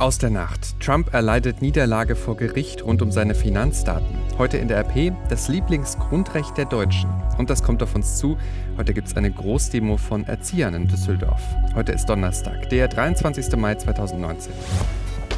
Aus 0.00 0.16
der 0.16 0.30
Nacht. 0.30 0.80
Trump 0.80 1.12
erleidet 1.12 1.60
Niederlage 1.60 2.16
vor 2.16 2.34
Gericht 2.34 2.82
rund 2.82 3.02
um 3.02 3.12
seine 3.12 3.34
Finanzdaten. 3.34 4.16
Heute 4.38 4.56
in 4.56 4.66
der 4.66 4.78
RP 4.78 5.12
das 5.28 5.48
Lieblingsgrundrecht 5.48 6.56
der 6.56 6.64
Deutschen. 6.64 7.10
Und 7.36 7.50
das 7.50 7.62
kommt 7.62 7.82
auf 7.82 7.94
uns 7.94 8.16
zu. 8.16 8.38
Heute 8.78 8.94
gibt 8.94 9.08
es 9.08 9.16
eine 9.18 9.30
Großdemo 9.30 9.98
von 9.98 10.24
Erziehern 10.24 10.72
in 10.72 10.88
Düsseldorf. 10.88 11.42
Heute 11.74 11.92
ist 11.92 12.06
Donnerstag, 12.06 12.70
der 12.70 12.88
23. 12.88 13.54
Mai 13.56 13.74
2019. 13.74 14.54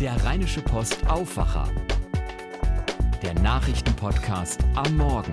Der 0.00 0.14
Rheinische 0.24 0.60
Post 0.60 0.96
Aufwacher. 1.08 1.68
Der 3.20 3.34
Nachrichtenpodcast 3.34 4.60
am 4.76 4.96
Morgen. 4.96 5.32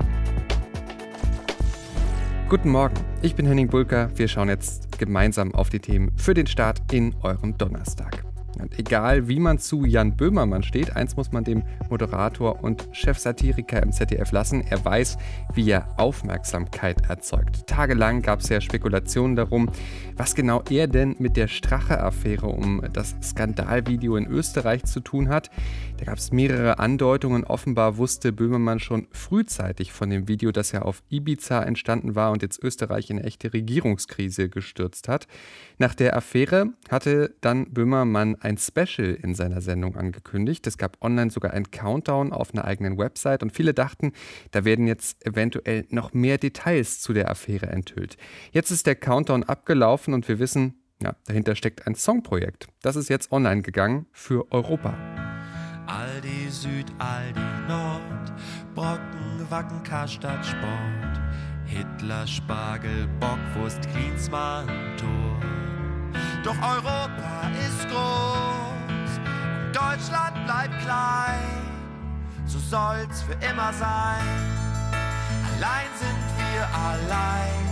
Guten 2.50 2.72
Morgen, 2.72 2.96
ich 3.22 3.36
bin 3.36 3.46
Henning 3.46 3.68
Bulker. 3.68 4.10
Wir 4.16 4.28
schauen 4.28 4.50
jetzt 4.50 4.98
gemeinsam 4.98 5.54
auf 5.54 5.70
die 5.70 5.80
Themen 5.80 6.18
für 6.18 6.34
den 6.34 6.48
Start 6.48 6.82
in 6.92 7.14
eurem 7.22 7.56
Donnerstag. 7.60 8.29
Und 8.58 8.78
egal 8.80 9.28
wie 9.28 9.40
man 9.40 9.60
zu 9.60 9.86
Jan 9.86 10.16
Böhmermann 10.16 10.64
steht, 10.64 10.96
eins 10.96 11.16
muss 11.16 11.32
man 11.32 11.44
dem 11.44 11.64
Moderator 11.90 12.64
und 12.64 12.88
Chefsatiriker 12.92 13.82
im 13.82 13.92
ZDF 13.92 14.32
lassen. 14.32 14.64
Er 14.70 14.84
weiß, 14.84 15.18
wie 15.54 15.70
er 15.70 15.88
Aufmerksamkeit 15.98 17.10
erzeugt. 17.10 17.68
Tagelang 17.68 18.22
gab 18.22 18.40
es 18.40 18.50
ja 18.50 18.62
Spekulationen 18.62 19.36
darum, 19.36 19.70
was 20.18 20.36
genau 20.36 20.64
er 20.70 20.88
denn 20.88 21.16
mit 21.20 21.38
der 21.38 21.48
Strache-Affäre 21.48 22.48
um 22.48 22.82
das 22.94 23.16
Skandalvideo 23.22 24.16
in 24.16 24.28
Österreich 24.28 24.84
zu 24.86 25.00
tun 25.00 25.30
hat. 25.30 25.50
Da 26.00 26.06
gab 26.06 26.18
es 26.18 26.32
mehrere 26.32 26.80
Andeutungen. 26.80 27.44
Offenbar 27.44 27.98
wusste 27.98 28.32
Böhmermann 28.32 28.80
schon 28.80 29.10
frühzeitig 29.12 29.92
von 29.92 30.10
dem 30.10 30.30
Video, 30.30 30.54
das 30.54 30.72
ja 30.72 30.84
auf 30.84 31.04
Ibiza 31.10 31.62
entstanden 31.62 32.16
war 32.16 32.32
und 32.32 32.42
jetzt 32.42 32.64
Österreich 32.64 33.10
in 33.10 33.18
eine 33.18 33.28
echte 33.28 33.52
Regierungskrise 33.52 34.48
gestürzt 34.48 35.10
hat. 35.10 35.28
Nach 35.78 35.94
der 35.94 36.16
Affäre 36.16 36.68
hatte 36.90 37.36
dann 37.42 37.74
Böhmermann 37.74 38.38
ein 38.40 38.58
Special 38.58 39.14
in 39.22 39.36
seiner 39.36 39.60
Sendung 39.60 39.98
angekündigt. 39.98 40.66
Es 40.68 40.78
gab 40.78 41.04
online 41.04 41.32
sogar 41.32 41.52
einen 41.52 41.70
Countdown 41.70 42.32
auf 42.32 42.54
einer 42.54 42.64
eigenen 42.64 42.98
Website 42.98 43.44
und 43.44 43.52
viele 43.52 43.74
dachten, 43.74 44.14
da 44.52 44.64
werden 44.64 44.88
jetzt 44.88 45.26
eventuell 45.26 45.86
noch 45.90 46.14
mehr 46.14 46.38
Details 46.38 47.02
zu 47.02 47.12
der 47.12 47.30
Affäre 47.30 47.68
enthüllt. 47.68 48.16
Jetzt 48.54 48.72
ist 48.72 48.88
der 48.88 48.96
Countdown 48.96 49.44
abgelaufen 49.44 50.14
und 50.14 50.30
wir 50.30 50.40
wissen, 50.40 50.76
ja, 51.04 51.18
dahinter 51.26 51.56
steckt 51.56 51.88
ein 51.88 51.96
Songprojekt. 51.96 52.68
Das 52.82 52.96
ist 52.96 53.10
jetzt 53.10 53.34
online 53.34 53.64
gegangen 53.64 54.06
für 54.14 54.50
Europa. 54.54 54.98
Aldi 55.90 56.52
Süd, 56.52 56.86
Aldi 57.00 57.42
Nord, 57.68 58.32
Brocken, 58.76 59.50
Wacken, 59.50 59.82
Karstadt, 59.84 60.46
Sport, 60.46 61.20
Hitler, 61.66 62.28
Spargel, 62.28 63.08
Bockwurst, 63.20 63.82
Klinsmann, 63.92 64.68
Tor. 64.98 65.40
Doch 66.44 66.56
Europa 66.62 67.50
ist 67.68 67.90
groß 67.90 69.18
und 69.18 69.76
Deutschland 69.76 70.46
bleibt 70.46 70.80
klein. 70.84 71.60
So 72.46 72.60
soll's 72.60 73.24
für 73.24 73.34
immer 73.46 73.74
sein. 73.74 74.28
Allein 75.56 75.90
sind 75.98 76.24
wir 76.38 76.62
allein. 76.88 77.70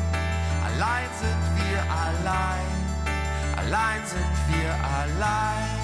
Allein 0.65 1.09
sind 1.21 1.43
wir 1.55 1.81
allein. 1.91 2.65
Allein 3.57 4.01
sind 4.05 4.35
wir 4.49 4.73
allein. 4.73 5.76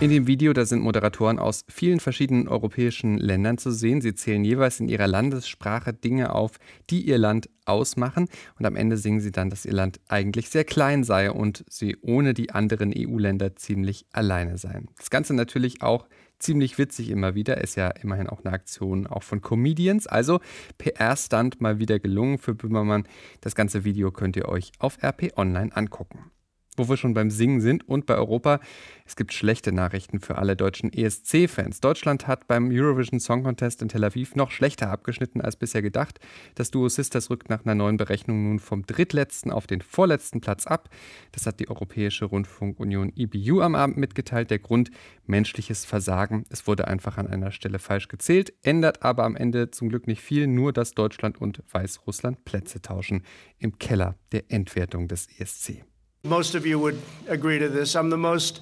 In 0.00 0.08
dem 0.08 0.26
Video, 0.26 0.54
da 0.54 0.64
sind 0.64 0.80
Moderatoren 0.80 1.38
aus 1.38 1.66
vielen 1.68 2.00
verschiedenen 2.00 2.48
europäischen 2.48 3.18
Ländern 3.18 3.58
zu 3.58 3.70
sehen. 3.70 4.00
Sie 4.00 4.14
zählen 4.14 4.42
jeweils 4.42 4.80
in 4.80 4.88
ihrer 4.88 5.06
Landessprache 5.06 5.92
Dinge 5.92 6.34
auf, 6.34 6.52
die 6.88 7.02
ihr 7.02 7.18
Land 7.18 7.50
ausmachen. 7.66 8.26
Und 8.58 8.64
am 8.64 8.76
Ende 8.76 8.96
singen 8.96 9.20
sie 9.20 9.30
dann, 9.30 9.50
dass 9.50 9.66
ihr 9.66 9.74
Land 9.74 10.00
eigentlich 10.08 10.48
sehr 10.48 10.64
klein 10.64 11.04
sei 11.04 11.30
und 11.30 11.66
sie 11.68 11.98
ohne 12.00 12.32
die 12.32 12.50
anderen 12.50 12.94
EU-Länder 12.96 13.56
ziemlich 13.56 14.06
alleine 14.10 14.56
seien. 14.56 14.88
Das 14.96 15.10
Ganze 15.10 15.34
natürlich 15.34 15.82
auch 15.82 16.08
ziemlich 16.38 16.78
witzig 16.78 17.10
immer 17.10 17.34
wieder. 17.34 17.58
Ist 17.58 17.76
ja 17.76 17.88
immerhin 17.88 18.30
auch 18.30 18.42
eine 18.42 18.54
Aktion 18.54 19.06
auch 19.06 19.22
von 19.22 19.42
Comedians. 19.42 20.06
Also 20.06 20.40
PR-Stunt 20.78 21.60
mal 21.60 21.78
wieder 21.78 21.98
gelungen 21.98 22.38
für 22.38 22.54
Böhmermann. 22.54 23.06
Das 23.42 23.54
ganze 23.54 23.84
Video 23.84 24.10
könnt 24.10 24.36
ihr 24.36 24.48
euch 24.48 24.72
auf 24.78 24.96
RP 25.02 25.36
Online 25.36 25.76
angucken 25.76 26.30
wo 26.76 26.88
wir 26.88 26.96
schon 26.96 27.14
beim 27.14 27.30
Singen 27.30 27.60
sind 27.60 27.88
und 27.88 28.06
bei 28.06 28.14
Europa. 28.14 28.60
Es 29.04 29.16
gibt 29.16 29.32
schlechte 29.32 29.72
Nachrichten 29.72 30.20
für 30.20 30.38
alle 30.38 30.56
deutschen 30.56 30.92
ESC-Fans. 30.92 31.80
Deutschland 31.80 32.28
hat 32.28 32.46
beim 32.46 32.70
Eurovision 32.70 33.18
Song 33.18 33.42
Contest 33.42 33.82
in 33.82 33.88
Tel 33.88 34.04
Aviv 34.04 34.36
noch 34.36 34.50
schlechter 34.50 34.90
abgeschnitten 34.90 35.40
als 35.40 35.56
bisher 35.56 35.82
gedacht. 35.82 36.20
Das 36.54 36.70
Duo 36.70 36.88
Sisters 36.88 37.28
rückt 37.28 37.50
nach 37.50 37.64
einer 37.64 37.74
neuen 37.74 37.96
Berechnung 37.96 38.44
nun 38.44 38.58
vom 38.60 38.86
drittletzten 38.86 39.50
auf 39.50 39.66
den 39.66 39.80
vorletzten 39.80 40.40
Platz 40.40 40.66
ab. 40.66 40.88
Das 41.32 41.46
hat 41.46 41.58
die 41.58 41.68
Europäische 41.68 42.26
Rundfunkunion 42.26 43.12
EBU 43.16 43.60
am 43.62 43.74
Abend 43.74 43.96
mitgeteilt. 43.96 44.50
Der 44.50 44.60
Grund 44.60 44.90
menschliches 45.26 45.84
Versagen. 45.84 46.44
Es 46.50 46.66
wurde 46.66 46.86
einfach 46.86 47.18
an 47.18 47.26
einer 47.26 47.50
Stelle 47.50 47.78
falsch 47.78 48.08
gezählt, 48.08 48.52
ändert 48.62 49.02
aber 49.02 49.24
am 49.24 49.36
Ende 49.36 49.70
zum 49.70 49.88
Glück 49.88 50.06
nicht 50.06 50.22
viel, 50.22 50.46
nur 50.46 50.72
dass 50.72 50.94
Deutschland 50.94 51.40
und 51.40 51.62
Weißrussland 51.70 52.44
Plätze 52.44 52.80
tauschen 52.80 53.24
im 53.58 53.78
Keller 53.78 54.16
der 54.32 54.50
Endwertung 54.50 55.08
des 55.08 55.26
ESC. 55.38 55.84
Most 56.22 56.54
of 56.54 56.66
you 56.66 56.78
would 56.78 57.00
agree 57.28 57.58
to 57.58 57.68
this. 57.68 57.96
I'm 57.96 58.10
the 58.10 58.18
most 58.18 58.60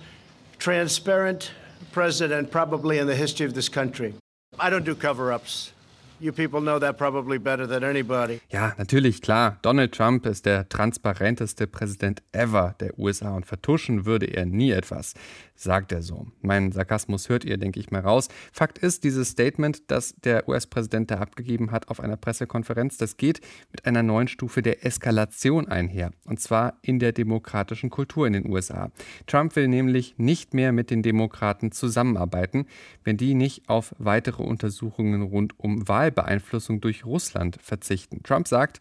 transparent 0.58 1.50
president 1.90 2.52
probably 2.52 2.98
in 2.98 3.08
the 3.08 3.16
history 3.16 3.46
of 3.46 3.54
this 3.54 3.68
country. 3.68 4.14
I 4.60 4.70
don't 4.70 4.84
do 4.84 4.94
cover 4.94 5.32
ups. 5.32 5.72
You 6.20 6.32
people 6.32 6.60
know 6.60 6.80
that 6.80 6.98
probably 6.98 7.38
better 7.38 7.68
than 7.68 7.84
anybody. 7.84 8.40
Ja, 8.50 8.74
natürlich, 8.76 9.22
klar. 9.22 9.58
Donald 9.62 9.94
Trump 9.94 10.26
ist 10.26 10.46
der 10.46 10.68
transparenteste 10.68 11.68
Präsident 11.68 12.24
ever 12.32 12.74
der 12.80 12.98
USA 12.98 13.36
und 13.36 13.46
vertuschen 13.46 14.04
würde 14.04 14.26
er 14.26 14.44
nie 14.44 14.72
etwas, 14.72 15.14
sagt 15.54 15.92
er 15.92 16.02
so. 16.02 16.26
Mein 16.40 16.72
Sarkasmus 16.72 17.28
hört 17.28 17.44
ihr, 17.44 17.56
denke 17.56 17.78
ich 17.78 17.92
mal, 17.92 18.00
raus. 18.00 18.26
Fakt 18.52 18.78
ist, 18.78 19.04
dieses 19.04 19.28
Statement, 19.28 19.92
das 19.92 20.16
der 20.24 20.48
US-Präsident 20.48 21.12
da 21.12 21.18
abgegeben 21.18 21.70
hat 21.70 21.88
auf 21.88 22.00
einer 22.00 22.16
Pressekonferenz, 22.16 22.96
das 22.96 23.16
geht 23.16 23.40
mit 23.70 23.86
einer 23.86 24.02
neuen 24.02 24.26
Stufe 24.26 24.60
der 24.60 24.84
Eskalation 24.84 25.68
einher. 25.68 26.10
Und 26.24 26.40
zwar 26.40 26.78
in 26.82 26.98
der 26.98 27.12
demokratischen 27.12 27.90
Kultur 27.90 28.26
in 28.26 28.32
den 28.32 28.50
USA. 28.50 28.90
Trump 29.28 29.54
will 29.54 29.68
nämlich 29.68 30.16
nicht 30.18 30.52
mehr 30.52 30.72
mit 30.72 30.90
den 30.90 31.02
Demokraten 31.02 31.70
zusammenarbeiten, 31.70 32.66
wenn 33.04 33.16
die 33.16 33.34
nicht 33.34 33.68
auf 33.68 33.94
weitere 33.98 34.42
Untersuchungen 34.42 35.22
rund 35.22 35.58
um 35.60 35.86
Wahl 35.86 36.07
Wahlbeeinflussung 36.08 36.80
durch 36.80 37.04
Russland 37.04 37.58
verzichten. 37.62 38.22
Trump 38.22 38.48
sagt, 38.48 38.80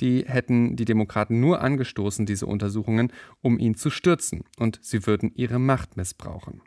die 0.00 0.24
hätten 0.26 0.76
die 0.76 0.84
Demokraten 0.84 1.40
nur 1.40 1.60
angestoßen, 1.60 2.26
diese 2.26 2.46
Untersuchungen, 2.46 3.12
um 3.42 3.58
ihn 3.58 3.74
zu 3.74 3.90
stürzen. 3.90 4.44
Und 4.58 4.78
sie 4.82 5.06
würden 5.06 5.32
ihre 5.34 5.58
Macht 5.58 5.96
missbrauchen. 5.96 6.60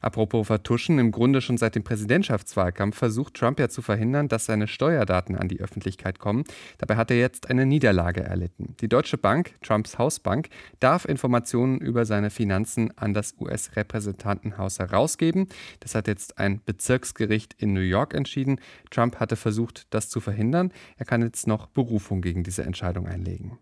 Apropos 0.00 0.46
vertuschen, 0.46 0.98
im 0.98 1.10
Grunde 1.10 1.40
schon 1.40 1.58
seit 1.58 1.74
dem 1.74 1.84
Präsidentschaftswahlkampf 1.84 2.96
versucht 2.96 3.34
Trump 3.34 3.58
ja 3.58 3.68
zu 3.68 3.82
verhindern, 3.82 4.28
dass 4.28 4.46
seine 4.46 4.68
Steuerdaten 4.68 5.36
an 5.36 5.48
die 5.48 5.60
Öffentlichkeit 5.60 6.18
kommen. 6.18 6.44
Dabei 6.78 6.96
hat 6.96 7.10
er 7.10 7.18
jetzt 7.18 7.50
eine 7.50 7.66
Niederlage 7.66 8.22
erlitten. 8.22 8.76
Die 8.80 8.88
Deutsche 8.88 9.18
Bank, 9.18 9.54
Trumps 9.62 9.98
Hausbank, 9.98 10.48
darf 10.80 11.04
Informationen 11.04 11.78
über 11.78 12.04
seine 12.04 12.30
Finanzen 12.30 12.96
an 12.96 13.14
das 13.14 13.34
US-Repräsentantenhaus 13.40 14.78
herausgeben. 14.78 15.48
Das 15.80 15.94
hat 15.94 16.06
jetzt 16.06 16.38
ein 16.38 16.60
Bezirksgericht 16.64 17.54
in 17.58 17.72
New 17.72 17.80
York 17.80 18.14
entschieden. 18.14 18.60
Trump 18.90 19.18
hatte 19.18 19.36
versucht, 19.36 19.86
das 19.90 20.08
zu 20.08 20.20
verhindern. 20.20 20.72
Er 20.96 21.06
kann 21.06 21.22
jetzt 21.22 21.46
noch 21.46 21.66
Berufung 21.66 22.20
gegen 22.20 22.44
diese 22.44 22.62
Entscheidung 22.62 22.75
Entscheidung 22.76 23.06
einlegen. 23.06 23.58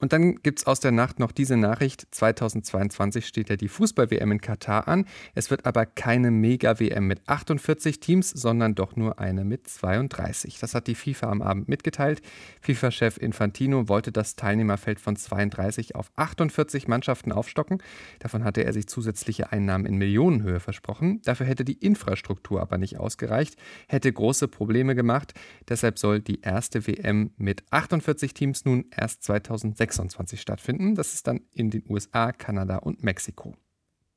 Und 0.00 0.12
dann 0.12 0.42
gibt 0.42 0.58
es 0.58 0.66
aus 0.66 0.80
der 0.80 0.90
Nacht 0.90 1.20
noch 1.20 1.30
diese 1.30 1.56
Nachricht. 1.56 2.08
2022 2.10 3.26
steht 3.26 3.48
ja 3.48 3.54
die 3.54 3.68
Fußball-WM 3.68 4.32
in 4.32 4.40
Katar 4.40 4.88
an. 4.88 5.06
Es 5.36 5.52
wird 5.52 5.66
aber 5.66 5.86
keine 5.86 6.32
Mega-WM 6.32 7.06
mit 7.06 7.20
48 7.28 8.00
Teams, 8.00 8.30
sondern 8.30 8.74
doch 8.74 8.96
nur 8.96 9.20
eine 9.20 9.44
mit 9.44 9.68
32. 9.68 10.58
Das 10.58 10.74
hat 10.74 10.88
die 10.88 10.96
FIFA 10.96 11.30
am 11.30 11.42
Abend 11.42 11.68
mitgeteilt. 11.68 12.22
FIFA-Chef 12.60 13.18
Infantino 13.18 13.88
wollte 13.88 14.10
das 14.10 14.34
Teilnehmerfeld 14.34 14.98
von 14.98 15.14
32 15.14 15.94
auf 15.94 16.10
48 16.16 16.88
Mannschaften 16.88 17.30
aufstocken. 17.30 17.80
Davon 18.18 18.42
hatte 18.42 18.64
er 18.64 18.72
sich 18.72 18.88
zusätzliche 18.88 19.52
Einnahmen 19.52 19.86
in 19.86 19.96
Millionenhöhe 19.96 20.58
versprochen. 20.58 21.22
Dafür 21.22 21.46
hätte 21.46 21.64
die 21.64 21.78
Infrastruktur 21.78 22.60
aber 22.60 22.78
nicht 22.78 22.98
ausgereicht, 22.98 23.56
hätte 23.86 24.12
große 24.12 24.48
Probleme 24.48 24.96
gemacht. 24.96 25.34
Deshalb 25.68 26.00
soll 26.00 26.20
die 26.20 26.40
erste 26.40 26.84
WM 26.88 27.30
mit 27.36 27.62
48 27.70 28.34
Teams 28.34 28.64
nun 28.64 28.86
erst 28.90 29.22
2026 29.22 29.83
2026 29.92 30.40
stattfinden. 30.40 30.94
Das 30.94 31.14
ist 31.14 31.26
dann 31.26 31.42
in 31.52 31.70
den 31.70 31.84
USA, 31.88 32.32
Kanada 32.32 32.78
und 32.78 33.02
Mexiko. 33.02 33.54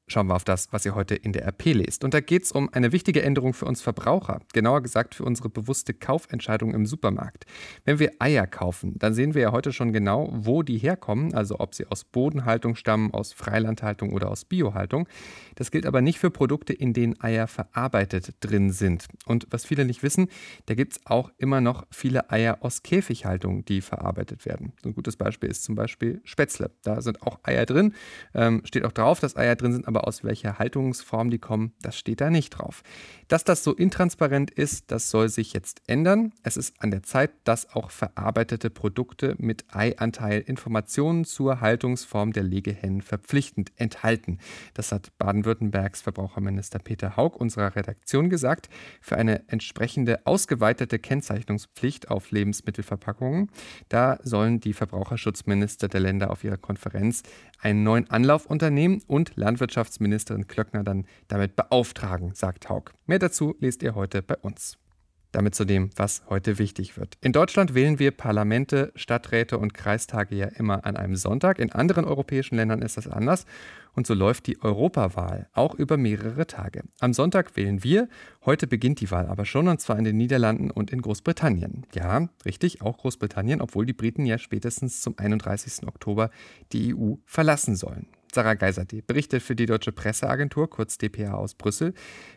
Schauen 0.10 0.28
wir 0.28 0.36
auf 0.36 0.46
das, 0.46 0.72
was 0.72 0.86
ihr 0.86 0.96
heute 0.96 1.16
in 1.16 1.34
der 1.34 1.46
RP 1.46 1.74
lest. 1.74 2.06
Und 2.06 2.14
da 2.14 2.22
geht 2.22 2.44
es 2.44 2.54
um 2.54 2.70
eine 2.72 2.94
wichtige 2.94 3.24
Änderung 3.24 3.54
für 3.54 3.66
uns 3.66 3.82
Verbraucher, 3.82 4.40
genauer 4.54 4.82
gesagt 4.82 5.16
für 5.16 5.26
unsere 5.26 5.50
bewusste 5.50 5.94
Kaufentscheidung 5.94 6.74
im 6.74 6.86
Supermarkt. 6.86 7.46
Wenn 7.84 8.00
wir 8.00 8.14
Eier 8.20 8.48
kaufen, 8.48 8.98
dann 8.98 9.14
sehen 9.14 9.34
wir 9.34 9.42
ja 9.42 9.52
heute 9.52 9.74
schon 9.74 9.92
genau, 9.92 10.30
wo 10.32 10.64
die 10.64 10.78
herkommen, 10.78 11.34
also 11.34 11.60
ob 11.60 11.76
sie 11.76 11.88
aus 11.88 12.06
Bodenhaltung 12.06 12.78
stammen, 12.78 13.14
aus 13.14 13.34
Freilandhaltung 13.34 14.14
oder 14.14 14.32
aus 14.32 14.46
Biohaltung. 14.46 15.10
Das 15.56 15.72
gilt 15.72 15.86
aber 15.86 16.00
nicht 16.00 16.20
für 16.20 16.32
Produkte, 16.32 16.72
in 16.72 16.94
denen 16.94 17.20
Eier 17.20 17.48
verarbeitet 17.48 18.36
drin 18.40 18.72
sind. 18.72 19.08
Und 19.26 19.48
was 19.50 19.66
viele 19.66 19.84
nicht 19.84 20.04
wissen, 20.04 20.30
da 20.68 20.76
gibt 20.76 20.94
es 20.94 21.06
auch 21.06 21.32
immer 21.38 21.60
noch 21.60 21.86
viele 21.92 22.32
Eier 22.32 22.60
aus 22.62 22.82
Käfighaltung, 22.82 23.66
die 23.66 23.82
verarbeitet 23.82 24.46
werden. 24.46 24.72
So 24.82 24.88
ein 24.88 24.96
gutes 24.96 25.18
Beispiel 25.18 25.50
ist 25.50 25.66
zum 25.66 25.76
Beispiel 25.76 26.22
Spätzle. 26.24 26.72
Da 26.84 27.02
sind 27.02 27.22
auch 27.24 27.40
Eier 27.44 27.66
drin, 27.66 27.94
ähm, 28.34 28.62
steht 28.64 28.86
auch 28.86 28.94
drauf, 28.94 29.20
dass 29.20 29.36
Eier 29.36 29.58
drin 29.58 29.74
sind, 29.74 29.86
aber 29.86 29.97
aber 29.98 30.08
aus 30.08 30.24
welcher 30.24 30.60
Haltungsform 30.60 31.32
die 31.32 31.40
kommen, 31.40 31.74
das 31.82 31.98
steht 31.98 32.22
da 32.22 32.30
nicht 32.30 32.52
drauf. 32.52 32.84
Dass 33.28 33.44
das 33.44 33.64
so 33.64 33.74
intransparent 33.74 34.52
ist, 34.52 34.92
das 34.92 35.10
soll 35.10 35.28
sich 35.28 35.54
jetzt 35.54 35.82
ändern. 35.88 36.34
Es 36.44 36.56
ist 36.56 36.76
an 36.82 36.92
der 36.92 37.02
Zeit, 37.02 37.32
dass 37.46 37.74
auch 37.74 37.90
verarbeitete 37.90 38.70
Produkte 38.70 39.36
mit 39.40 39.66
Eianteil 39.74 40.42
Informationen 40.42 41.26
zur 41.26 41.62
Haltungsform 41.62 42.32
der 42.32 42.44
Legehennen 42.44 43.02
verpflichtend 43.02 43.72
enthalten. 43.76 44.38
Das 44.76 44.92
hat 44.92 45.18
Baden-Württembergs 45.18 46.02
Verbraucherminister 46.02 46.80
Peter 46.80 47.18
Haug 47.18 47.36
unserer 47.38 47.76
Redaktion 47.76 48.30
gesagt. 48.30 48.70
Für 49.02 49.18
eine 49.18 49.50
entsprechende 49.50 50.26
ausgeweitete 50.26 51.00
Kennzeichnungspflicht 51.00 52.12
auf 52.12 52.30
Lebensmittelverpackungen, 52.30 53.50
da 53.90 54.20
sollen 54.22 54.60
die 54.60 54.74
Verbraucherschutzminister 54.74 55.88
der 55.88 56.02
Länder 56.02 56.30
auf 56.30 56.44
ihrer 56.44 56.58
Konferenz 56.58 57.24
einen 57.62 57.84
neuen 57.84 58.10
Anlauf 58.12 58.46
unternehmen 58.46 59.02
und 59.08 59.36
Landwirtschaftsministerin 59.88 60.48
Klöckner 60.48 60.84
dann 60.84 61.06
damit 61.28 61.56
beauftragen, 61.56 62.34
sagt 62.34 62.70
Haug. 62.70 62.92
Mehr 63.06 63.20
dazu 63.20 63.56
lest 63.60 63.84
ihr 63.84 63.96
heute 63.96 64.22
bei 64.22 64.36
uns. 64.38 64.78
Damit 65.34 65.56
zu 65.56 65.66
dem, 65.66 65.90
was 65.96 66.24
heute 66.30 66.58
wichtig 66.58 66.98
wird. 66.98 67.18
In 67.22 67.34
Deutschland 67.34 67.76
wählen 67.76 68.00
wir 68.00 68.12
Parlamente, 68.12 68.92
Stadträte 68.96 69.58
und 69.58 69.74
Kreistage 69.74 70.36
ja 70.36 70.48
immer 70.48 70.86
an 70.86 70.96
einem 70.96 71.18
Sonntag. 71.18 71.60
In 71.60 71.72
anderen 71.72 72.06
europäischen 72.06 72.56
Ländern 72.56 72.82
ist 72.82 72.96
das 72.96 73.08
anders. 73.08 73.46
Und 73.94 74.08
so 74.08 74.14
läuft 74.14 74.48
die 74.48 74.62
Europawahl 74.62 75.50
auch 75.54 75.76
über 75.76 75.98
mehrere 75.98 76.48
Tage. 76.48 76.84
Am 77.00 77.14
Sonntag 77.14 77.58
wählen 77.58 77.84
wir. 77.84 78.08
Heute 78.46 78.68
beginnt 78.68 79.02
die 79.02 79.12
Wahl 79.12 79.28
aber 79.28 79.46
schon, 79.46 79.68
und 79.68 79.82
zwar 79.82 79.98
in 79.98 80.06
den 80.06 80.18
Niederlanden 80.18 80.72
und 80.72 80.92
in 80.92 81.02
Großbritannien. 81.02 81.86
Ja, 81.94 82.30
richtig, 82.46 82.82
auch 82.82 82.98
Großbritannien, 82.98 83.62
obwohl 83.62 83.86
die 83.86 83.94
Briten 83.94 84.26
ja 84.26 84.38
spätestens 84.38 85.02
zum 85.02 85.16
31. 85.18 85.88
Oktober 85.88 86.30
die 86.72 86.96
EU 86.96 87.16
verlassen 87.26 87.76
sollen. 87.76 88.08
Sarah 88.34 88.54
Geiserte 88.54 89.02
berichtet 89.02 89.42
für 89.42 89.56
die 89.56 89.66
Deutsche 89.66 89.92
Presseagentur, 89.92 90.70
kurz 90.70 90.98
dpa 90.98 91.34
aus 91.34 91.56
Brüssel. 91.56 91.94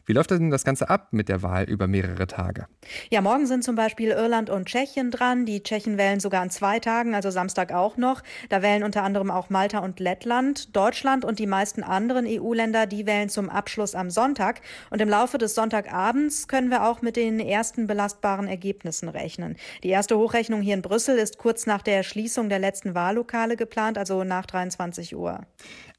Wie 0.06 0.12
läuft 0.12 0.31
denn 0.31 0.50
das 0.50 0.64
Ganze 0.64 0.88
ab 0.88 1.08
mit 1.12 1.28
der 1.28 1.42
Wahl 1.42 1.64
über 1.64 1.87
mehrere 1.87 2.26
Tage? 2.26 2.66
Ja, 3.10 3.20
morgen 3.20 3.46
sind 3.46 3.64
zum 3.64 3.76
Beispiel 3.76 4.10
Irland 4.10 4.50
und 4.50 4.66
Tschechien 4.66 5.10
dran. 5.10 5.46
Die 5.46 5.62
Tschechen 5.62 5.98
wählen 5.98 6.20
sogar 6.20 6.42
an 6.42 6.50
zwei 6.50 6.81
Tagen, 6.81 7.14
also 7.14 7.31
Samstag 7.31 7.72
auch 7.72 7.96
noch. 7.96 8.22
Da 8.48 8.62
wählen 8.62 8.82
unter 8.82 9.02
anderem 9.02 9.31
auch 9.31 9.50
Malta 9.50 9.81
und 9.81 10.00
Lettland. 10.00 10.75
Deutschland 10.75 11.25
und 11.25 11.38
die 11.38 11.46
meisten 11.46 11.82
anderen 11.82 12.26
EU-Länder, 12.26 12.86
die 12.86 13.06
wählen 13.06 13.28
zum 13.28 13.50
Abschluss 13.50 13.94
am 13.94 14.10
Sonntag. 14.10 14.62
Und 14.90 15.00
im 15.00 15.08
Laufe 15.08 15.38
des 15.38 15.54
Sonntagabends 15.54 16.48
können 16.48 16.70
wir 16.70 16.86
auch 16.86 17.02
mit 17.02 17.16
den 17.16 17.40
ersten 17.40 17.86
belastbaren 17.86 18.48
Ergebnissen 18.48 19.08
rechnen. 19.08 19.56
Die 19.82 19.90
erste 19.90 20.16
Hochrechnung 20.16 20.62
hier 20.62 20.75
in 20.75 20.82
Brüssel 20.82 21.19
ist 21.19 21.38
kurz 21.38 21.66
nach 21.66 21.82
der 21.82 22.02
Schließung 22.02 22.48
der 22.48 22.58
letzten 22.58 22.94
Wahllokale 22.94 23.56
geplant, 23.56 23.98
also 23.98 24.25
nach 24.25 24.46
23 24.46 25.14
Uhr. 25.14 25.40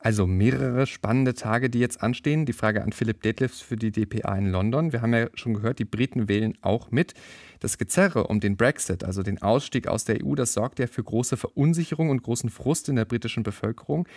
Also 0.04 0.26
mehrere 0.26 0.88
spannende 0.88 1.36
Tage, 1.36 1.70
die 1.70 1.80
jetzt 1.80 2.02
anstehen. 2.02 2.48
Die 2.48 2.54
Frage 2.54 2.82
an 2.82 2.92
Philipp 2.92 3.22
Detlefs 3.22 3.62
für 3.62 3.76
die 3.76 3.92
DPA 3.92 4.36
in 4.36 4.48
London. 4.48 4.92
Wir 4.92 5.04
haben 5.04 5.14
ja 5.14 5.28
schon 5.36 5.54
gehört, 5.54 5.78
die 5.78 5.86
Briten 5.86 6.28
wählen 6.28 6.58
auch 6.62 6.90
mit. 6.90 7.14
Das 7.60 7.78
Gezerre 7.78 8.26
um 8.26 8.40
den 8.40 8.58
Brexit, 8.58 9.04
also 9.04 9.22
den 9.22 9.44
Ausstieg 9.44 9.88
aus 9.88 10.04
der 10.04 10.26
EU, 10.26 10.34
das 10.34 10.54
sorgt 10.54 10.80
ja 10.80 10.88
für 10.88 11.04
große 11.04 11.38
Verunsicherung 11.38 12.10
und 12.10 12.24
großen 12.24 12.50
Frust 12.50 12.90
in 12.90 12.96
der 12.96 13.06
britischen 13.06 13.44
Bevölkerung. 13.44 14.08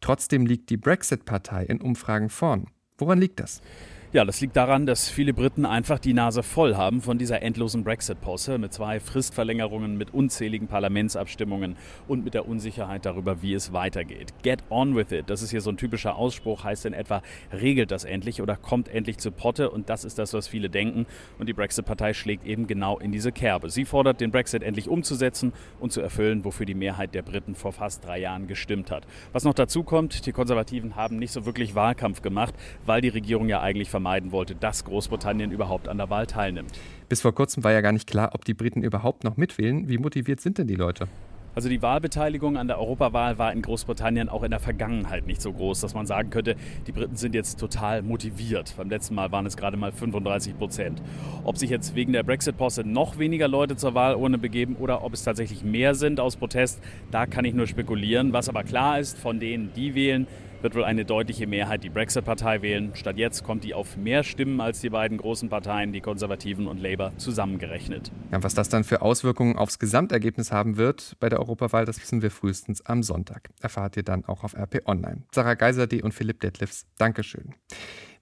Trotzdem 0.00 0.44
liegt 0.44 0.70
die 0.70 0.76
Brexit-Partei 0.76 1.66
in 1.66 1.80
Umfragen 1.80 2.30
vorn. 2.30 2.66
Woran 2.96 3.20
liegt 3.20 3.38
das? 3.38 3.62
Ja, 4.10 4.24
das 4.24 4.40
liegt 4.40 4.56
daran, 4.56 4.86
dass 4.86 5.10
viele 5.10 5.34
Briten 5.34 5.66
einfach 5.66 5.98
die 5.98 6.14
Nase 6.14 6.42
voll 6.42 6.76
haben 6.76 7.02
von 7.02 7.18
dieser 7.18 7.42
endlosen 7.42 7.84
Brexit-Posse 7.84 8.56
mit 8.56 8.72
zwei 8.72 9.00
Fristverlängerungen, 9.00 9.98
mit 9.98 10.14
unzähligen 10.14 10.66
Parlamentsabstimmungen 10.66 11.76
und 12.06 12.24
mit 12.24 12.32
der 12.32 12.48
Unsicherheit 12.48 13.04
darüber, 13.04 13.42
wie 13.42 13.52
es 13.52 13.74
weitergeht. 13.74 14.32
Get 14.42 14.60
on 14.70 14.96
with 14.96 15.12
it, 15.12 15.28
das 15.28 15.42
ist 15.42 15.50
hier 15.50 15.60
so 15.60 15.68
ein 15.68 15.76
typischer 15.76 16.16
Ausspruch, 16.16 16.64
heißt 16.64 16.86
in 16.86 16.94
etwa, 16.94 17.20
regelt 17.52 17.90
das 17.90 18.04
endlich 18.04 18.40
oder 18.40 18.56
kommt 18.56 18.88
endlich 18.88 19.18
zu 19.18 19.30
Potte 19.30 19.68
und 19.68 19.90
das 19.90 20.06
ist 20.06 20.18
das, 20.18 20.32
was 20.32 20.48
viele 20.48 20.70
denken 20.70 21.04
und 21.38 21.46
die 21.46 21.52
Brexit-Partei 21.52 22.14
schlägt 22.14 22.46
eben 22.46 22.66
genau 22.66 22.98
in 22.98 23.12
diese 23.12 23.30
Kerbe. 23.30 23.68
Sie 23.68 23.84
fordert, 23.84 24.22
den 24.22 24.30
Brexit 24.30 24.62
endlich 24.62 24.88
umzusetzen 24.88 25.52
und 25.80 25.92
zu 25.92 26.00
erfüllen, 26.00 26.46
wofür 26.46 26.64
die 26.64 26.72
Mehrheit 26.72 27.14
der 27.14 27.20
Briten 27.20 27.54
vor 27.54 27.74
fast 27.74 28.06
drei 28.06 28.20
Jahren 28.20 28.46
gestimmt 28.46 28.90
hat. 28.90 29.06
Was 29.34 29.44
noch 29.44 29.52
dazu 29.52 29.82
kommt, 29.82 30.24
die 30.24 30.32
Konservativen 30.32 30.96
haben 30.96 31.18
nicht 31.18 31.32
so 31.32 31.44
wirklich 31.44 31.74
Wahlkampf 31.74 32.22
gemacht, 32.22 32.54
weil 32.86 33.02
die 33.02 33.08
Regierung 33.08 33.50
ja 33.50 33.60
eigentlich 33.60 33.90
vermeiden 33.98 34.30
wollte, 34.30 34.54
dass 34.54 34.84
Großbritannien 34.84 35.50
überhaupt 35.50 35.88
an 35.88 35.98
der 35.98 36.08
Wahl 36.08 36.28
teilnimmt. 36.28 36.70
Bis 37.08 37.20
vor 37.20 37.34
kurzem 37.34 37.64
war 37.64 37.72
ja 37.72 37.80
gar 37.80 37.90
nicht 37.90 38.06
klar, 38.06 38.30
ob 38.32 38.44
die 38.44 38.54
Briten 38.54 38.84
überhaupt 38.84 39.24
noch 39.24 39.36
mitwählen. 39.36 39.88
Wie 39.88 39.98
motiviert 39.98 40.40
sind 40.40 40.58
denn 40.58 40.68
die 40.68 40.76
Leute? 40.76 41.08
Also 41.56 41.68
die 41.68 41.82
Wahlbeteiligung 41.82 42.56
an 42.56 42.68
der 42.68 42.78
Europawahl 42.78 43.38
war 43.38 43.52
in 43.52 43.62
Großbritannien 43.62 44.28
auch 44.28 44.44
in 44.44 44.52
der 44.52 44.60
Vergangenheit 44.60 45.26
nicht 45.26 45.42
so 45.42 45.52
groß, 45.52 45.80
dass 45.80 45.94
man 45.94 46.06
sagen 46.06 46.30
könnte, 46.30 46.54
die 46.86 46.92
Briten 46.92 47.16
sind 47.16 47.34
jetzt 47.34 47.58
total 47.58 48.02
motiviert. 48.02 48.74
Beim 48.76 48.88
letzten 48.88 49.16
Mal 49.16 49.32
waren 49.32 49.44
es 49.46 49.56
gerade 49.56 49.76
mal 49.76 49.90
35 49.90 50.56
Prozent. 50.56 51.02
Ob 51.42 51.58
sich 51.58 51.70
jetzt 51.70 51.96
wegen 51.96 52.12
der 52.12 52.22
Brexit-Posse 52.22 52.84
noch 52.84 53.18
weniger 53.18 53.48
Leute 53.48 53.74
zur 53.74 53.94
Wahlurne 53.94 54.38
begeben 54.38 54.76
oder 54.76 55.02
ob 55.02 55.14
es 55.14 55.24
tatsächlich 55.24 55.64
mehr 55.64 55.96
sind 55.96 56.20
aus 56.20 56.36
Protest, 56.36 56.80
da 57.10 57.26
kann 57.26 57.44
ich 57.44 57.54
nur 57.54 57.66
spekulieren. 57.66 58.32
Was 58.32 58.48
aber 58.48 58.62
klar 58.62 59.00
ist, 59.00 59.18
von 59.18 59.40
denen, 59.40 59.72
die 59.74 59.96
wählen, 59.96 60.28
wird 60.62 60.74
wohl 60.74 60.84
eine 60.84 61.04
deutliche 61.04 61.46
Mehrheit 61.46 61.84
die 61.84 61.90
Brexit-Partei 61.90 62.62
wählen. 62.62 62.90
Statt 62.94 63.16
jetzt 63.16 63.44
kommt 63.44 63.64
die 63.64 63.74
auf 63.74 63.96
mehr 63.96 64.24
Stimmen 64.24 64.60
als 64.60 64.80
die 64.80 64.90
beiden 64.90 65.18
großen 65.18 65.48
Parteien, 65.48 65.92
die 65.92 66.00
Konservativen 66.00 66.66
und 66.66 66.80
Labour, 66.80 67.12
zusammengerechnet. 67.16 68.10
Ja, 68.32 68.42
was 68.42 68.54
das 68.54 68.68
dann 68.68 68.84
für 68.84 69.02
Auswirkungen 69.02 69.56
aufs 69.56 69.78
Gesamtergebnis 69.78 70.52
haben 70.52 70.76
wird 70.76 71.16
bei 71.20 71.28
der 71.28 71.38
Europawahl, 71.38 71.84
das 71.84 72.00
wissen 72.00 72.22
wir 72.22 72.30
frühestens 72.30 72.84
am 72.84 73.02
Sonntag. 73.02 73.50
Erfahrt 73.60 73.96
ihr 73.96 74.02
dann 74.02 74.24
auch 74.24 74.44
auf 74.44 74.54
RP 74.54 74.82
Online. 74.86 75.22
Sarah 75.32 75.54
Geiserde 75.54 76.02
und 76.02 76.12
Philipp 76.12 76.40
Detlefs, 76.40 76.86
Dankeschön. 76.98 77.54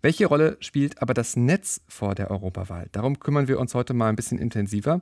Welche 0.06 0.26
Rolle 0.26 0.56
spielt 0.61 1.03
aber 1.03 1.14
das 1.14 1.35
Netz 1.35 1.81
vor 1.88 2.14
der 2.14 2.31
Europawahl? 2.31 2.87
Darum 2.93 3.19
kümmern 3.19 3.49
wir 3.49 3.58
uns 3.58 3.75
heute 3.75 3.93
mal 3.93 4.08
ein 4.08 4.14
bisschen 4.14 4.38
intensiver. 4.38 5.00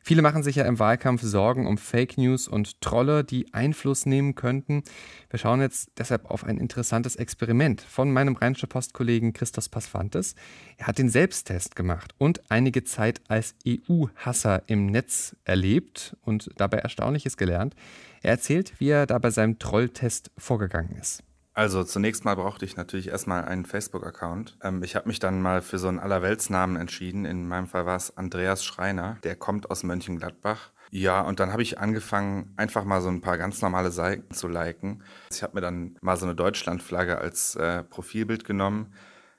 Viele 0.00 0.22
machen 0.22 0.42
sich 0.42 0.56
ja 0.56 0.64
im 0.64 0.78
Wahlkampf 0.78 1.20
Sorgen 1.20 1.66
um 1.66 1.76
Fake 1.76 2.16
News 2.16 2.48
und 2.48 2.80
Trolle, 2.80 3.22
die 3.22 3.52
Einfluss 3.52 4.06
nehmen 4.06 4.34
könnten. 4.34 4.82
Wir 5.28 5.38
schauen 5.38 5.60
jetzt 5.60 5.90
deshalb 5.98 6.30
auf 6.30 6.42
ein 6.42 6.56
interessantes 6.56 7.16
Experiment 7.16 7.82
von 7.82 8.10
meinem 8.10 8.34
Rheinische 8.34 8.66
Postkollegen 8.66 9.34
Christos 9.34 9.68
Pasfantes. 9.68 10.34
Er 10.78 10.86
hat 10.86 10.96
den 10.96 11.10
Selbsttest 11.10 11.76
gemacht 11.76 12.14
und 12.16 12.50
einige 12.50 12.82
Zeit 12.82 13.20
als 13.28 13.56
EU-Hasser 13.68 14.62
im 14.68 14.86
Netz 14.86 15.36
erlebt 15.44 16.16
und 16.22 16.48
dabei 16.56 16.78
Erstaunliches 16.78 17.36
gelernt. 17.36 17.74
Er 18.22 18.30
erzählt, 18.30 18.72
wie 18.80 18.88
er 18.88 19.04
da 19.04 19.18
bei 19.18 19.28
seinem 19.28 19.58
Trolltest 19.58 20.30
vorgegangen 20.38 20.96
ist. 20.96 21.22
Also 21.56 21.84
zunächst 21.84 22.26
mal 22.26 22.34
brauchte 22.34 22.66
ich 22.66 22.76
natürlich 22.76 23.08
erstmal 23.08 23.46
einen 23.46 23.64
Facebook-Account. 23.64 24.58
Ähm, 24.62 24.82
ich 24.82 24.94
habe 24.94 25.08
mich 25.08 25.20
dann 25.20 25.40
mal 25.40 25.62
für 25.62 25.78
so 25.78 25.88
einen 25.88 25.98
Allerweltsnamen 25.98 26.76
entschieden. 26.76 27.24
In 27.24 27.48
meinem 27.48 27.66
Fall 27.66 27.86
war 27.86 27.96
es 27.96 28.14
Andreas 28.14 28.62
Schreiner. 28.62 29.16
Der 29.24 29.36
kommt 29.36 29.70
aus 29.70 29.82
Mönchengladbach. 29.82 30.72
Ja, 30.90 31.22
und 31.22 31.40
dann 31.40 31.52
habe 31.52 31.62
ich 31.62 31.78
angefangen, 31.78 32.52
einfach 32.58 32.84
mal 32.84 33.00
so 33.00 33.08
ein 33.08 33.22
paar 33.22 33.38
ganz 33.38 33.62
normale 33.62 33.90
Seiten 33.90 34.34
zu 34.34 34.48
liken. 34.48 35.02
Ich 35.30 35.42
habe 35.42 35.54
mir 35.54 35.62
dann 35.62 35.96
mal 36.02 36.18
so 36.18 36.26
eine 36.26 36.34
Deutschlandflagge 36.34 37.16
als 37.16 37.54
äh, 37.56 37.82
Profilbild 37.84 38.44
genommen. 38.44 38.92